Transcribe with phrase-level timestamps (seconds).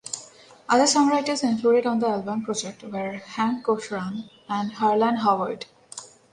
[0.67, 5.67] Other songwriters included on the album project were Hank Cochran and Harlan Howard.